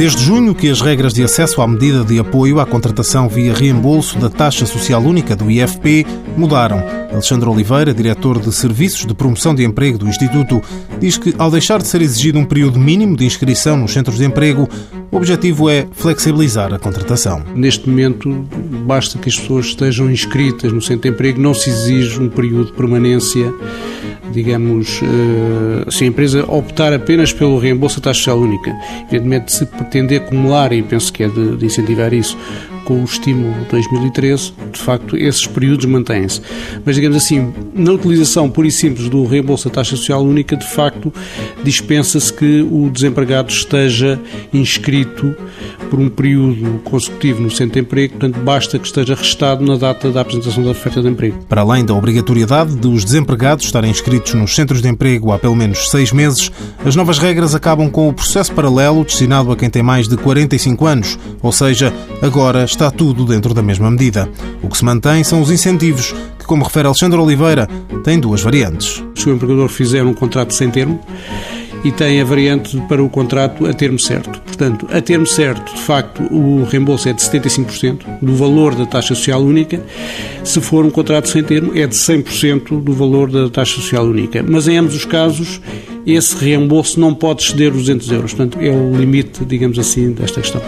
Desde 0.00 0.24
junho 0.24 0.54
que 0.54 0.70
as 0.70 0.80
regras 0.80 1.12
de 1.12 1.22
acesso 1.22 1.60
à 1.60 1.68
medida 1.68 2.02
de 2.02 2.18
apoio 2.18 2.58
à 2.58 2.64
contratação 2.64 3.28
via 3.28 3.52
reembolso 3.52 4.18
da 4.18 4.30
taxa 4.30 4.64
social 4.64 5.02
única 5.02 5.36
do 5.36 5.50
IFP 5.50 6.06
mudaram. 6.38 6.82
Alexandre 7.12 7.50
Oliveira, 7.50 7.92
diretor 7.92 8.40
de 8.40 8.50
Serviços 8.50 9.04
de 9.04 9.12
Promoção 9.12 9.54
de 9.54 9.62
Emprego 9.62 9.98
do 9.98 10.08
Instituto, 10.08 10.62
diz 10.98 11.18
que 11.18 11.34
ao 11.36 11.50
deixar 11.50 11.82
de 11.82 11.86
ser 11.86 12.00
exigido 12.00 12.38
um 12.38 12.46
período 12.46 12.78
mínimo 12.78 13.14
de 13.14 13.26
inscrição 13.26 13.76
nos 13.76 13.92
centros 13.92 14.16
de 14.16 14.24
emprego, 14.24 14.66
o 15.12 15.16
objetivo 15.16 15.68
é 15.68 15.88
flexibilizar 15.92 16.72
a 16.72 16.78
contratação. 16.78 17.42
Neste 17.54 17.88
momento, 17.88 18.28
basta 18.86 19.18
que 19.18 19.28
as 19.28 19.38
pessoas 19.38 19.66
estejam 19.66 20.10
inscritas 20.10 20.72
no 20.72 20.80
centro 20.80 21.02
de 21.02 21.08
emprego, 21.08 21.40
não 21.40 21.52
se 21.52 21.68
exige 21.68 22.20
um 22.20 22.28
período 22.28 22.66
de 22.66 22.72
permanência 22.72 23.52
digamos, 24.32 25.00
eh, 25.02 25.90
se 25.90 26.04
a 26.04 26.06
empresa 26.06 26.44
optar 26.46 26.92
apenas 26.92 27.32
pelo 27.32 27.58
reembolso 27.58 28.00
da 28.00 28.04
taxa 28.04 28.34
única, 28.34 28.70
evidentemente 29.08 29.52
se 29.52 29.66
pretender 29.66 30.22
acumular, 30.22 30.72
e 30.72 30.82
penso 30.82 31.12
que 31.12 31.24
é 31.24 31.28
de, 31.28 31.56
de 31.56 31.66
incentivar 31.66 32.12
isso, 32.14 32.36
com 32.84 33.00
o 33.00 33.04
estímulo 33.04 33.54
2013, 33.70 34.52
de 34.70 34.80
facto 34.80 35.16
esses 35.16 35.46
períodos 35.46 35.84
mantêm-se. 35.86 36.40
Mas 36.84 36.96
digamos 36.96 37.16
assim, 37.16 37.52
na 37.74 37.92
utilização 37.92 38.50
pura 38.50 38.68
e 38.68 38.70
simples 38.70 39.08
do 39.08 39.24
reembolso 39.24 39.68
da 39.68 39.74
taxa 39.76 39.96
social 39.96 40.22
única, 40.22 40.56
de 40.56 40.66
facto 40.66 41.12
dispensa-se 41.62 42.32
que 42.32 42.62
o 42.62 42.90
desempregado 42.90 43.50
esteja 43.50 44.18
inscrito 44.52 45.34
por 45.88 45.98
um 45.98 46.08
período 46.08 46.80
consecutivo 46.84 47.42
no 47.42 47.50
centro 47.50 47.74
de 47.74 47.80
emprego, 47.80 48.14
portanto 48.14 48.42
basta 48.44 48.78
que 48.78 48.86
esteja 48.86 49.14
restado 49.14 49.64
na 49.64 49.76
data 49.76 50.10
da 50.10 50.20
apresentação 50.20 50.62
da 50.62 50.70
oferta 50.70 51.02
de 51.02 51.08
emprego. 51.08 51.38
Para 51.48 51.62
além 51.62 51.84
da 51.84 51.94
obrigatoriedade 51.94 52.76
dos 52.76 53.04
desempregados 53.04 53.64
estarem 53.64 53.90
inscritos 53.90 54.34
nos 54.34 54.54
centros 54.54 54.80
de 54.80 54.88
emprego 54.88 55.32
há 55.32 55.38
pelo 55.38 55.56
menos 55.56 55.90
seis 55.90 56.12
meses, 56.12 56.50
as 56.84 56.94
novas 56.94 57.18
regras 57.18 57.54
acabam 57.54 57.90
com 57.90 58.08
o 58.08 58.12
processo 58.12 58.52
paralelo 58.52 59.04
destinado 59.04 59.50
a 59.50 59.56
quem 59.56 59.68
tem 59.68 59.82
mais 59.82 60.08
de 60.08 60.16
45 60.16 60.86
anos, 60.86 61.18
ou 61.42 61.52
seja, 61.52 61.92
agora 62.22 62.64
está 62.64 62.90
tudo 62.90 63.24
dentro 63.24 63.52
da 63.52 63.62
mesma 63.62 63.90
medida. 63.90 64.28
O 64.62 64.68
que 64.68 64.76
se 64.76 64.84
mantém 64.84 65.24
são 65.24 65.40
os 65.40 65.50
incentivos, 65.50 66.14
que, 66.38 66.44
como 66.44 66.64
refere 66.64 66.86
Alexandre 66.86 67.18
Oliveira, 67.18 67.68
têm 68.04 68.20
duas 68.20 68.42
variantes. 68.42 69.02
Se 69.14 69.28
o 69.28 69.34
empregador 69.34 69.68
fizer 69.68 70.04
um 70.04 70.14
contrato 70.14 70.54
sem 70.54 70.70
termo, 70.70 71.00
e 71.84 71.90
tem 71.90 72.20
a 72.20 72.24
variante 72.24 72.78
para 72.88 73.02
o 73.02 73.08
contrato 73.08 73.66
a 73.66 73.72
termo 73.72 73.98
certo. 73.98 74.40
Portanto, 74.60 74.86
a 74.94 75.00
termo 75.00 75.26
certo, 75.26 75.74
de 75.74 75.80
facto, 75.80 76.22
o 76.24 76.64
reembolso 76.64 77.08
é 77.08 77.14
de 77.14 77.22
75% 77.22 78.00
do 78.20 78.36
valor 78.36 78.74
da 78.74 78.84
taxa 78.84 79.14
social 79.14 79.40
única. 79.40 79.82
Se 80.44 80.60
for 80.60 80.84
um 80.84 80.90
contrato 80.90 81.30
sem 81.30 81.42
termo, 81.42 81.72
é 81.74 81.86
de 81.86 81.94
100% 81.94 82.82
do 82.82 82.92
valor 82.92 83.30
da 83.30 83.48
taxa 83.48 83.76
social 83.76 84.04
única. 84.04 84.44
Mas 84.46 84.68
em 84.68 84.76
ambos 84.76 84.94
os 84.94 85.06
casos, 85.06 85.62
esse 86.06 86.36
reembolso 86.36 87.00
não 87.00 87.14
pode 87.14 87.42
exceder 87.42 87.72
os 87.72 87.86
200 87.86 88.12
euros. 88.12 88.34
Portanto, 88.34 88.58
é 88.60 88.68
o 88.68 88.94
limite, 88.94 89.46
digamos 89.46 89.78
assim, 89.78 90.12
desta 90.12 90.42
questão. 90.42 90.60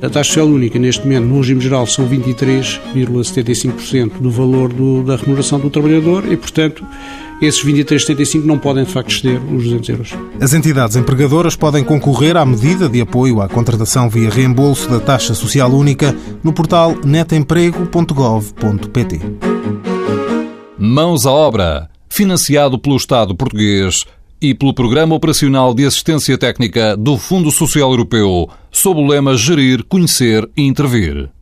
A 0.00 0.08
taxa 0.08 0.28
social 0.28 0.46
única, 0.46 0.78
neste 0.78 1.02
momento, 1.02 1.24
no 1.24 1.38
regime 1.38 1.60
geral, 1.60 1.84
são 1.84 2.08
23,75% 2.08 4.20
do 4.20 4.30
valor 4.30 4.72
do, 4.72 5.02
da 5.02 5.16
remuneração 5.16 5.58
do 5.58 5.68
trabalhador 5.68 6.30
e, 6.30 6.36
portanto, 6.36 6.86
esses 7.42 7.64
23,75 7.64 8.44
não 8.44 8.56
podem, 8.56 8.84
de 8.84 8.92
facto, 8.92 9.10
exceder 9.10 9.40
os 9.52 9.64
200 9.64 9.88
euros. 9.88 10.14
As 10.40 10.54
entidades 10.54 10.94
empregadoras 10.94 11.56
podem 11.56 11.82
concorrer 11.82 12.36
à 12.36 12.46
medida 12.46 12.88
de 12.88 13.00
apoio 13.32 13.40
à 13.40 13.48
contratação 13.48 14.10
via 14.10 14.28
reembolso 14.28 14.88
da 14.88 15.00
taxa 15.00 15.34
social 15.34 15.72
única 15.72 16.14
no 16.42 16.52
portal 16.52 16.96
netemprego.gov.pt. 17.04 19.20
Mãos 20.78 21.26
à 21.26 21.32
obra. 21.32 21.90
Financiado 22.08 22.78
pelo 22.78 22.96
Estado 22.96 23.34
português 23.34 24.04
e 24.40 24.54
pelo 24.54 24.72
Programa 24.74 25.14
Operacional 25.14 25.72
de 25.72 25.86
Assistência 25.86 26.36
Técnica 26.36 26.94
do 26.94 27.16
Fundo 27.16 27.50
Social 27.50 27.90
Europeu, 27.90 28.50
sob 28.70 29.00
o 29.00 29.06
lema 29.06 29.34
Gerir, 29.34 29.82
Conhecer 29.84 30.46
e 30.54 30.60
Intervir. 30.62 31.30